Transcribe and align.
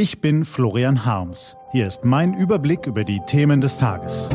Ich 0.00 0.20
bin 0.20 0.44
Florian 0.44 1.04
Harms. 1.04 1.56
Hier 1.72 1.88
ist 1.88 2.04
mein 2.04 2.32
Überblick 2.32 2.86
über 2.86 3.02
die 3.02 3.18
Themen 3.26 3.60
des 3.60 3.78
Tages. 3.78 4.28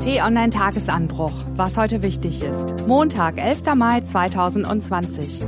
T-Online 0.00 0.50
Tagesanbruch, 0.50 1.32
was 1.54 1.78
heute 1.78 2.02
wichtig 2.02 2.42
ist. 2.42 2.86
Montag, 2.86 3.38
11. 3.42 3.74
Mai 3.74 4.02
2020. 4.02 5.40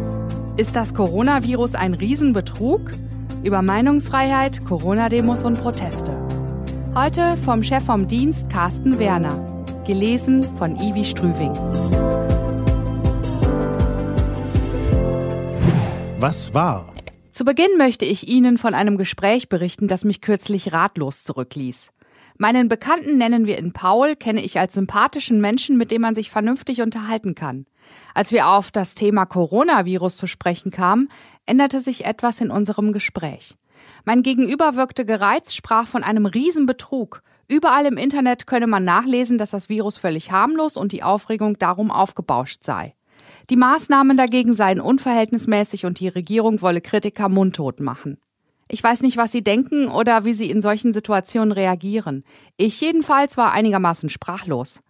Ist 0.57 0.75
das 0.75 0.95
Coronavirus 0.95 1.75
ein 1.75 1.93
Riesenbetrug? 1.93 2.91
Über 3.45 3.61
Meinungsfreiheit, 3.61 4.65
Corona-Demos 4.65 5.45
und 5.45 5.61
Proteste. 5.61 6.17
Heute 6.95 7.37
vom 7.37 7.63
Chef 7.63 7.85
vom 7.85 8.09
Dienst 8.09 8.49
Carsten 8.49 8.99
Werner. 8.99 9.63
Gelesen 9.85 10.43
von 10.57 10.77
Ivi 10.77 11.05
Strüving. 11.05 11.53
Was 16.19 16.55
war? 16.55 16.95
Zu 17.31 17.45
Beginn 17.45 17.77
möchte 17.79 18.05
ich 18.05 18.27
Ihnen 18.27 18.59
von 18.59 18.75
einem 18.75 18.97
Gespräch 18.97 19.49
berichten, 19.49 19.87
das 19.87 20.05
mich 20.05 20.21
kürzlich 20.21 20.73
ratlos 20.73 21.23
zurückließ. 21.23 21.91
Meinen 22.39 22.69
Bekannten 22.69 23.19
nennen 23.19 23.47
wir 23.47 23.59
ihn 23.59 23.73
Paul, 23.73 24.17
kenne 24.17 24.43
ich 24.43 24.59
als 24.59 24.75
sympathischen 24.75 25.41
Menschen, 25.41 25.77
mit 25.77 25.91
dem 25.91 26.03
man 26.03 26.15
sich 26.15 26.31
vernünftig 26.31 26.83
unterhalten 26.83 27.35
kann. 27.35 27.67
Als 28.15 28.33
wir 28.33 28.49
auf 28.49 28.71
das 28.71 28.95
Thema 28.95 29.27
Coronavirus 29.27 30.17
zu 30.17 30.27
sprechen 30.27 30.73
kamen, 30.73 31.09
änderte 31.47 31.81
sich 31.81 32.05
etwas 32.05 32.41
in 32.41 32.51
unserem 32.51 32.93
Gespräch. 32.93 33.57
Mein 34.05 34.23
Gegenüber 34.23 34.75
wirkte 34.75 35.05
gereizt, 35.05 35.55
sprach 35.55 35.87
von 35.87 36.03
einem 36.03 36.27
Riesenbetrug. 36.27 37.23
Überall 37.47 37.87
im 37.87 37.97
Internet 37.97 38.47
könne 38.47 38.67
man 38.67 38.85
nachlesen, 38.85 39.39
dass 39.39 39.51
das 39.51 39.69
Virus 39.69 39.99
völlig 39.99 40.33
harmlos 40.33 40.77
und 40.77 40.93
die 40.93 41.03
Aufregung 41.03 41.59
darum 41.59 41.91
aufgebauscht 41.91 42.65
sei. 42.65 42.95
Die 43.51 43.57
Maßnahmen 43.57 44.17
dagegen 44.17 44.55
seien 44.55 44.81
unverhältnismäßig 44.81 45.85
und 45.85 45.99
die 45.99 46.07
Regierung 46.07 46.63
wolle 46.63 46.81
Kritiker 46.81 47.29
mundtot 47.29 47.81
machen. 47.81 48.19
Ich 48.69 48.81
weiß 48.81 49.03
nicht, 49.03 49.17
was 49.17 49.33
Sie 49.33 49.43
denken 49.43 49.89
oder 49.89 50.25
wie 50.25 50.35
Sie 50.35 50.49
in 50.49 50.63
solchen 50.63 50.93
Situationen 50.93 51.51
reagieren. 51.51 52.23
Ich 52.57 52.81
jedenfalls 52.81 53.37
war 53.37 53.53
einigermaßen 53.53 54.09
sprachlos. 54.09 54.81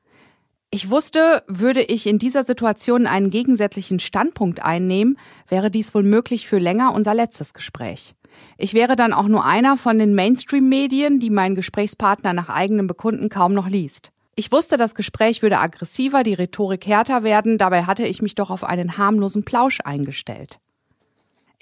Ich 0.71 0.91
wusste, 0.91 1.43
würde 1.49 1.83
ich 1.83 2.07
in 2.07 2.19
dieser 2.19 2.45
Situation 2.45 3.07
einen 3.07 3.31
gegensätzlichen 3.31 3.99
Standpunkt 3.99 4.63
einnehmen, 4.63 5.17
wäre 5.49 5.71
dies 5.71 5.95
wohl 5.95 6.03
möglich 6.03 6.47
für 6.47 6.59
länger 6.59 6.95
unser 6.95 7.15
letztes 7.15 7.55
Gespräch. 7.55 8.15
Ich 8.59 8.75
wäre 8.75 8.95
dann 8.95 9.15
auch 9.15 9.27
nur 9.27 9.47
einer 9.47 9.79
von 9.79 9.99
den 9.99 10.15
Mainstream-Medien, 10.15 11.19
die 11.19 11.31
mein 11.31 11.55
Gesprächspartner 11.55 12.35
nach 12.35 12.51
eigenem 12.51 12.87
Bekunden 12.87 13.31
kaum 13.31 13.55
noch 13.55 13.69
liest. 13.69 14.13
Ich 14.37 14.53
wusste, 14.53 14.77
das 14.77 14.95
Gespräch 14.95 15.43
würde 15.43 15.59
aggressiver, 15.59 16.23
die 16.23 16.35
Rhetorik 16.35 16.87
härter 16.87 17.23
werden, 17.23 17.59
dabei 17.59 17.85
hatte 17.85 18.07
ich 18.07 18.23
mich 18.23 18.35
doch 18.35 18.51
auf 18.51 18.65
einen 18.65 18.97
harmlosen 18.97 19.45
Plausch 19.45 19.81
eingestellt. 19.85 20.61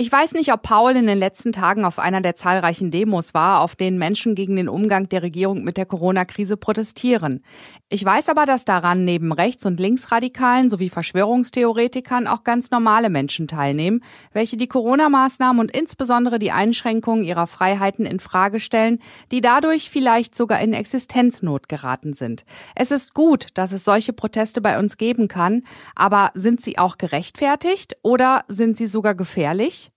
Ich 0.00 0.12
weiß 0.12 0.34
nicht, 0.34 0.52
ob 0.52 0.62
Paul 0.62 0.94
in 0.94 1.08
den 1.08 1.18
letzten 1.18 1.50
Tagen 1.50 1.84
auf 1.84 1.98
einer 1.98 2.20
der 2.20 2.36
zahlreichen 2.36 2.92
Demos 2.92 3.34
war, 3.34 3.62
auf 3.62 3.74
denen 3.74 3.98
Menschen 3.98 4.36
gegen 4.36 4.54
den 4.54 4.68
Umgang 4.68 5.08
der 5.08 5.22
Regierung 5.22 5.64
mit 5.64 5.76
der 5.76 5.86
Corona-Krise 5.86 6.56
protestieren. 6.56 7.42
Ich 7.88 8.04
weiß 8.04 8.28
aber, 8.28 8.46
dass 8.46 8.64
daran 8.64 9.04
neben 9.04 9.32
Rechts- 9.32 9.66
und 9.66 9.80
Linksradikalen 9.80 10.70
sowie 10.70 10.88
Verschwörungstheoretikern 10.88 12.28
auch 12.28 12.44
ganz 12.44 12.70
normale 12.70 13.10
Menschen 13.10 13.48
teilnehmen, 13.48 14.04
welche 14.32 14.56
die 14.56 14.68
Corona-Maßnahmen 14.68 15.58
und 15.58 15.76
insbesondere 15.76 16.38
die 16.38 16.52
Einschränkungen 16.52 17.24
ihrer 17.24 17.48
Freiheiten 17.48 18.06
in 18.06 18.20
Frage 18.20 18.60
stellen, 18.60 19.00
die 19.32 19.40
dadurch 19.40 19.90
vielleicht 19.90 20.36
sogar 20.36 20.60
in 20.60 20.74
Existenznot 20.74 21.68
geraten 21.68 22.12
sind. 22.12 22.44
Es 22.76 22.92
ist 22.92 23.14
gut, 23.14 23.48
dass 23.54 23.72
es 23.72 23.82
solche 23.82 24.12
Proteste 24.12 24.60
bei 24.60 24.78
uns 24.78 24.96
geben 24.96 25.26
kann, 25.26 25.64
aber 25.96 26.30
sind 26.34 26.60
sie 26.60 26.78
auch 26.78 26.98
gerechtfertigt 26.98 27.96
oder 28.02 28.44
sind 28.46 28.76
sie 28.76 28.86
sogar 28.86 29.16
gefährlich? 29.16 29.87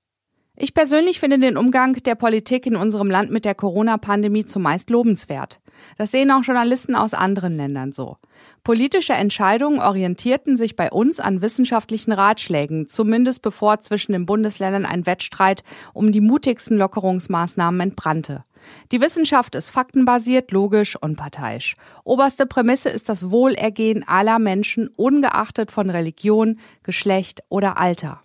Ich 0.64 0.76
persönlich 0.76 1.20
finde 1.20 1.40
den 1.40 1.58
Umgang 1.58 1.94
der 2.04 2.14
Politik 2.14 2.68
in 2.68 2.76
unserem 2.76 3.10
Land 3.10 3.32
mit 3.32 3.46
der 3.46 3.56
Corona-Pandemie 3.56 4.46
zumeist 4.46 4.92
lobenswert. 4.92 5.60
Das 5.98 6.12
sehen 6.12 6.30
auch 6.30 6.44
Journalisten 6.44 6.94
aus 6.94 7.16
anderen 7.16 7.58
Ländern 7.58 7.94
so. 7.94 8.18
Politische 8.64 9.14
Entscheidungen 9.14 9.80
orientierten 9.80 10.58
sich 10.58 10.76
bei 10.76 10.92
uns 10.92 11.20
an 11.20 11.42
wissenschaftlichen 11.42 12.12
Ratschlägen, 12.12 12.88
zumindest 12.88 13.42
bevor 13.42 13.80
zwischen 13.80 14.12
den 14.12 14.28
Bundesländern 14.28 14.86
ein 14.86 15.08
Wettstreit 15.08 15.64
um 15.94 16.12
die 16.12 16.22
mutigsten 16.22 16.78
Lockerungsmaßnahmen 16.78 17.82
entbrannte. 17.82 18.44
Die 18.92 19.02
Wissenschaft 19.02 19.56
ist 19.56 19.72
faktenbasiert, 19.72 20.52
logisch 20.52 20.96
und 20.96 21.16
parteiisch. 21.16 21.76
Oberste 22.04 22.46
Prämisse 22.46 22.90
ist 22.90 23.10
das 23.10 23.32
Wohlergehen 23.32 24.08
aller 24.08 24.38
Menschen, 24.38 24.90
ungeachtet 24.90 25.72
von 25.72 25.90
Religion, 25.90 26.60
Geschlecht 26.84 27.42
oder 27.50 27.80
Alter. 27.80 28.22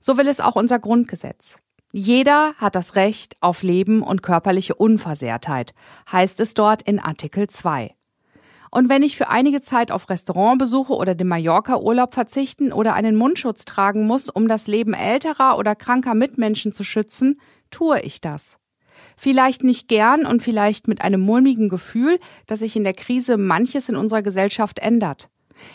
So 0.00 0.16
will 0.16 0.28
es 0.28 0.40
auch 0.40 0.56
unser 0.56 0.78
Grundgesetz. 0.78 1.58
Jeder 1.92 2.54
hat 2.56 2.74
das 2.74 2.96
Recht 2.96 3.36
auf 3.40 3.62
Leben 3.62 4.02
und 4.02 4.22
körperliche 4.22 4.74
Unversehrtheit, 4.74 5.74
heißt 6.10 6.40
es 6.40 6.54
dort 6.54 6.82
in 6.82 6.98
Artikel 6.98 7.48
2. 7.48 7.94
Und 8.72 8.88
wenn 8.88 9.04
ich 9.04 9.16
für 9.16 9.28
einige 9.28 9.60
Zeit 9.60 9.92
auf 9.92 10.10
Restaurantbesuche 10.10 10.92
oder 10.92 11.14
den 11.14 11.28
Mallorca-Urlaub 11.28 12.12
verzichten 12.12 12.72
oder 12.72 12.94
einen 12.94 13.14
Mundschutz 13.14 13.64
tragen 13.64 14.08
muss, 14.08 14.28
um 14.28 14.48
das 14.48 14.66
Leben 14.66 14.94
älterer 14.94 15.56
oder 15.56 15.76
kranker 15.76 16.14
Mitmenschen 16.14 16.72
zu 16.72 16.82
schützen, 16.82 17.40
tue 17.70 18.00
ich 18.00 18.20
das. 18.20 18.58
Vielleicht 19.16 19.62
nicht 19.62 19.86
gern 19.86 20.26
und 20.26 20.42
vielleicht 20.42 20.88
mit 20.88 21.00
einem 21.00 21.20
mulmigen 21.20 21.68
Gefühl, 21.68 22.18
dass 22.48 22.58
sich 22.58 22.74
in 22.74 22.82
der 22.82 22.94
Krise 22.94 23.36
manches 23.36 23.88
in 23.88 23.94
unserer 23.94 24.22
Gesellschaft 24.22 24.80
ändert. 24.80 25.28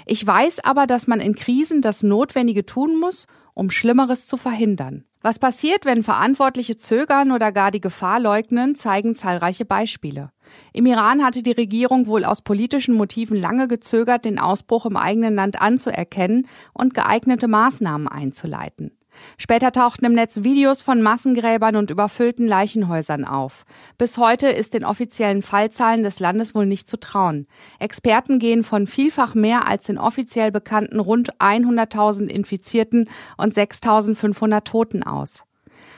Ich 0.05 0.25
weiß 0.25 0.63
aber, 0.63 0.87
dass 0.87 1.07
man 1.07 1.19
in 1.19 1.35
Krisen 1.35 1.81
das 1.81 2.03
Notwendige 2.03 2.65
tun 2.65 2.99
muss 2.99 3.27
um 3.59 3.69
Schlimmeres 3.69 4.25
zu 4.25 4.37
verhindern. 4.37 5.03
Was 5.21 5.37
passiert, 5.37 5.83
wenn 5.83 6.01
Verantwortliche 6.01 6.77
zögern 6.77 7.33
oder 7.33 7.51
gar 7.51 7.71
die 7.71 7.81
Gefahr 7.81 8.21
leugnen, 8.21 8.75
zeigen 8.75 9.15
zahlreiche 9.15 9.65
Beispiele. 9.65 10.31
Im 10.71 10.85
Iran 10.85 11.25
hatte 11.25 11.43
die 11.43 11.51
Regierung 11.51 12.07
wohl 12.07 12.23
aus 12.23 12.41
politischen 12.41 12.95
Motiven 12.95 13.35
lange 13.35 13.67
gezögert, 13.67 14.23
den 14.23 14.39
Ausbruch 14.39 14.85
im 14.85 14.95
eigenen 14.95 15.35
Land 15.35 15.61
anzuerkennen 15.61 16.47
und 16.73 16.93
geeignete 16.93 17.49
Maßnahmen 17.49 18.07
einzuleiten. 18.07 18.91
Später 19.37 19.71
tauchten 19.71 20.05
im 20.05 20.13
Netz 20.13 20.43
Videos 20.43 20.81
von 20.81 21.01
Massengräbern 21.01 21.75
und 21.75 21.89
überfüllten 21.89 22.47
Leichenhäusern 22.47 23.25
auf. 23.25 23.65
Bis 23.97 24.17
heute 24.17 24.47
ist 24.47 24.73
den 24.73 24.85
offiziellen 24.85 25.41
Fallzahlen 25.41 26.03
des 26.03 26.19
Landes 26.19 26.55
wohl 26.55 26.65
nicht 26.65 26.87
zu 26.87 26.99
trauen. 26.99 27.47
Experten 27.79 28.39
gehen 28.39 28.63
von 28.63 28.87
vielfach 28.87 29.35
mehr 29.35 29.67
als 29.67 29.85
den 29.85 29.97
offiziell 29.97 30.51
bekannten 30.51 30.99
rund 30.99 31.33
100.000 31.39 32.27
Infizierten 32.27 33.09
und 33.37 33.53
6.500 33.53 34.63
Toten 34.63 35.03
aus. 35.03 35.43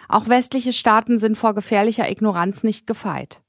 Auch 0.07 0.27
westliche 0.27 0.73
Staaten 0.73 1.19
sind 1.19 1.37
vor 1.37 1.53
gefährlicher 1.53 2.09
Ignoranz 2.09 2.63
nicht 2.63 2.85
gefeit. 2.85 3.41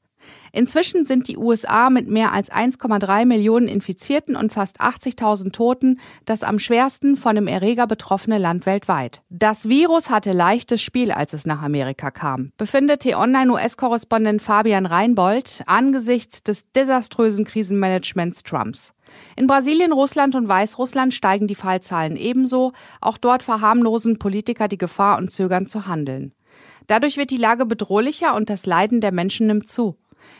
Inzwischen 0.53 1.06
sind 1.06 1.28
die 1.28 1.38
USA 1.38 1.88
mit 1.88 2.09
mehr 2.09 2.32
als 2.32 2.50
1,3 2.50 3.25
Millionen 3.25 3.69
Infizierten 3.69 4.37
und 4.37 4.53
fast 4.53 4.81
80.000 4.81 5.53
Toten 5.53 5.98
das 6.26 6.43
am 6.43 6.59
schwersten 6.59 7.16
von 7.16 7.34
dem 7.34 7.47
Erreger 7.47 7.87
betroffene 7.87 8.38
Land 8.38 8.66
weltweit. 8.66 9.22
Das 9.31 9.69
Virus 9.69 10.10
hatte 10.10 10.32
leichtes 10.32 10.82
Spiel, 10.82 11.10
als 11.10 11.32
es 11.32 11.47
nach 11.47 11.62
Amerika 11.62 12.10
kam, 12.10 12.53
befindet 12.59 13.00
T-Online-US-Korrespondent 13.00 14.43
Fabian 14.43 14.87
Reinbold 14.87 15.62
angesichts 15.66 16.43
des 16.43 16.70
desaströsen 16.72 17.44
Krisenmanagements 17.44 18.43
Trumps. 18.43 18.93
In 19.37 19.47
Brasilien, 19.47 19.93
Russland 19.93 20.34
und 20.34 20.49
Weißrussland 20.49 21.14
steigen 21.14 21.47
die 21.47 21.54
Fallzahlen 21.54 22.16
ebenso. 22.16 22.72
Auch 23.00 23.19
dort 23.19 23.43
verharmlosen 23.43 24.19
Politiker 24.19 24.69
die 24.69 24.78
Gefahr 24.78 25.19
und 25.19 25.31
zögern 25.31 25.66
zu 25.66 25.87
handeln. 25.87 26.32
Dadurch 26.87 27.16
wird 27.16 27.31
die 27.31 27.37
Lage 27.37 27.66
bedrohlicher 27.66 28.34
und 28.34 28.50
das 28.50 28.66
Leiden 28.66 29.00
der 29.00 29.12
Menschen 29.12 29.47
nimmt 29.47 29.69
zu. 29.69 29.97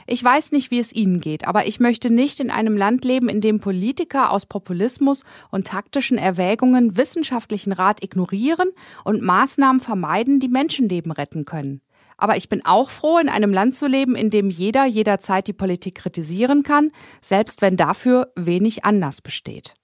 Ich 0.07 0.23
weiß 0.23 0.53
nicht, 0.53 0.71
wie 0.71 0.79
es 0.79 0.93
Ihnen 0.93 1.21
geht, 1.21 1.47
aber 1.47 1.67
ich 1.67 1.81
möchte 1.81 2.11
nicht 2.11 2.41
in 2.41 2.51
einem 2.51 2.77
Land 2.77 3.05
leben, 3.05 3.29
in 3.29 3.41
dem 3.41 3.61
Politiker 3.61 4.31
aus 4.31 4.47
Populismus 4.47 5.25
und 5.51 5.67
taktischen 5.67 6.19
Erwägungen 6.19 6.97
wissenschaftlichen 6.97 7.73
Rat 7.73 8.03
ignorieren 8.03 8.71
und 9.05 9.23
Maßnahmen 9.23 9.81
vermeiden, 9.81 10.41
die 10.41 10.49
Menschenleben 10.49 11.13
retten 11.13 11.45
können. 11.45 11.81
Aber 12.17 12.37
ich 12.37 12.49
bin 12.49 12.65
auch 12.65 12.91
froh, 12.91 13.19
in 13.19 13.29
einem 13.29 13.53
Land 13.53 13.75
zu 13.75 13.87
leben, 13.87 14.15
in 14.15 14.31
dem 14.31 14.51
jeder 14.51 14.85
jederzeit 14.85 15.49
die 15.49 15.53
Politik 15.53 15.97
kritisieren 15.97 16.63
kann, 16.63 16.93
selbst 17.21 17.63
wenn 17.63 17.77
dafür 17.77 18.33
wenig 18.37 18.85
Anlass 18.85 19.21
besteht. 19.21 19.75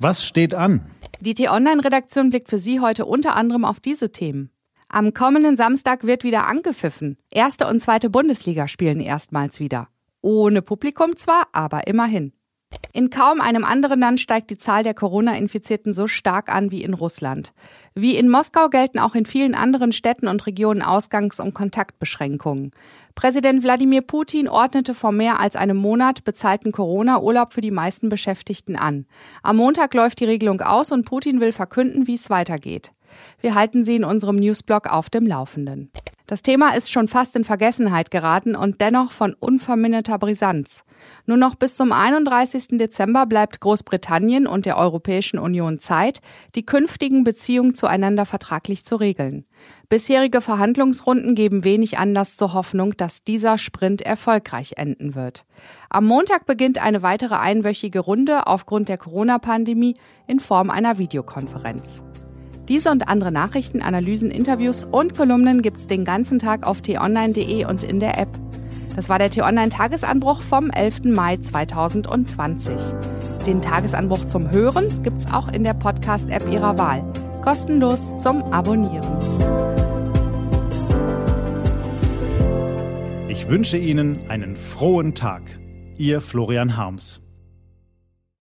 Was 0.00 0.24
steht 0.24 0.54
an? 0.54 0.90
Die 1.20 1.34
T-Online-Redaktion 1.34 2.30
blickt 2.30 2.48
für 2.48 2.58
Sie 2.58 2.80
heute 2.80 3.04
unter 3.04 3.36
anderem 3.36 3.64
auf 3.64 3.78
diese 3.78 4.10
Themen. 4.10 4.50
Am 4.92 5.14
kommenden 5.14 5.56
Samstag 5.56 6.02
wird 6.02 6.24
wieder 6.24 6.48
angepfiffen. 6.48 7.16
Erste 7.30 7.68
und 7.68 7.78
zweite 7.78 8.10
Bundesliga 8.10 8.66
spielen 8.66 8.98
erstmals 8.98 9.60
wieder. 9.60 9.86
Ohne 10.20 10.62
Publikum 10.62 11.16
zwar, 11.16 11.44
aber 11.52 11.86
immerhin. 11.86 12.32
In 12.92 13.10
kaum 13.10 13.40
einem 13.40 13.64
anderen 13.64 14.00
Land 14.00 14.20
steigt 14.20 14.50
die 14.50 14.58
Zahl 14.58 14.82
der 14.82 14.94
Corona-Infizierten 14.94 15.92
so 15.92 16.08
stark 16.08 16.52
an 16.52 16.70
wie 16.70 16.82
in 16.82 16.94
Russland. 16.94 17.52
Wie 17.94 18.16
in 18.16 18.28
Moskau 18.28 18.68
gelten 18.68 18.98
auch 18.98 19.14
in 19.14 19.26
vielen 19.26 19.54
anderen 19.54 19.92
Städten 19.92 20.26
und 20.26 20.46
Regionen 20.46 20.82
Ausgangs- 20.82 21.40
und 21.40 21.54
Kontaktbeschränkungen. 21.54 22.72
Präsident 23.14 23.62
Wladimir 23.62 24.02
Putin 24.02 24.48
ordnete 24.48 24.94
vor 24.94 25.12
mehr 25.12 25.38
als 25.38 25.54
einem 25.54 25.76
Monat 25.76 26.24
bezahlten 26.24 26.72
Corona-Urlaub 26.72 27.52
für 27.52 27.60
die 27.60 27.70
meisten 27.70 28.08
Beschäftigten 28.08 28.76
an. 28.76 29.06
Am 29.42 29.56
Montag 29.56 29.94
läuft 29.94 30.20
die 30.20 30.24
Regelung 30.24 30.60
aus 30.60 30.90
und 30.90 31.04
Putin 31.04 31.40
will 31.40 31.52
verkünden, 31.52 32.06
wie 32.06 32.14
es 32.14 32.30
weitergeht. 32.30 32.92
Wir 33.40 33.54
halten 33.54 33.84
Sie 33.84 33.96
in 33.96 34.04
unserem 34.04 34.36
Newsblog 34.36 34.86
auf 34.86 35.10
dem 35.10 35.26
Laufenden. 35.26 35.90
Das 36.30 36.42
Thema 36.42 36.76
ist 36.76 36.92
schon 36.92 37.08
fast 37.08 37.34
in 37.34 37.42
Vergessenheit 37.42 38.12
geraten 38.12 38.54
und 38.54 38.80
dennoch 38.80 39.10
von 39.10 39.34
unverminderter 39.34 40.16
Brisanz. 40.16 40.84
Nur 41.26 41.36
noch 41.36 41.56
bis 41.56 41.74
zum 41.74 41.90
31. 41.90 42.78
Dezember 42.78 43.26
bleibt 43.26 43.58
Großbritannien 43.58 44.46
und 44.46 44.64
der 44.64 44.76
Europäischen 44.76 45.40
Union 45.40 45.80
Zeit, 45.80 46.20
die 46.54 46.64
künftigen 46.64 47.24
Beziehungen 47.24 47.74
zueinander 47.74 48.26
vertraglich 48.26 48.84
zu 48.84 48.94
regeln. 48.94 49.44
Bisherige 49.88 50.40
Verhandlungsrunden 50.40 51.34
geben 51.34 51.64
wenig 51.64 51.98
Anlass 51.98 52.36
zur 52.36 52.52
Hoffnung, 52.54 52.96
dass 52.96 53.24
dieser 53.24 53.58
Sprint 53.58 54.00
erfolgreich 54.00 54.74
enden 54.76 55.16
wird. 55.16 55.44
Am 55.88 56.06
Montag 56.06 56.46
beginnt 56.46 56.80
eine 56.80 57.02
weitere 57.02 57.34
einwöchige 57.34 57.98
Runde 57.98 58.46
aufgrund 58.46 58.88
der 58.88 58.98
Corona-Pandemie 58.98 59.96
in 60.28 60.38
Form 60.38 60.70
einer 60.70 60.96
Videokonferenz. 60.96 62.02
Diese 62.70 62.92
und 62.92 63.08
andere 63.08 63.32
Nachrichten, 63.32 63.82
Analysen, 63.82 64.30
Interviews 64.30 64.84
und 64.84 65.16
Kolumnen 65.16 65.60
gibt's 65.60 65.88
den 65.88 66.04
ganzen 66.04 66.38
Tag 66.38 66.64
auf 66.64 66.80
t-online.de 66.82 67.64
und 67.64 67.82
in 67.82 67.98
der 67.98 68.16
App. 68.16 68.28
Das 68.94 69.08
war 69.08 69.18
der 69.18 69.28
T-Online-Tagesanbruch 69.28 70.40
vom 70.40 70.70
11. 70.70 71.06
Mai 71.06 71.36
2020. 71.36 72.76
Den 73.44 73.60
Tagesanbruch 73.60 74.24
zum 74.26 74.52
Hören 74.52 75.02
gibt's 75.02 75.32
auch 75.32 75.48
in 75.48 75.64
der 75.64 75.74
Podcast-App 75.74 76.48
Ihrer 76.48 76.78
Wahl. 76.78 77.02
Kostenlos 77.42 78.12
zum 78.18 78.40
Abonnieren. 78.52 79.18
Ich 83.28 83.48
wünsche 83.48 83.78
Ihnen 83.78 84.20
einen 84.28 84.54
frohen 84.54 85.16
Tag. 85.16 85.42
Ihr 85.98 86.20
Florian 86.20 86.76
Harms. 86.76 87.20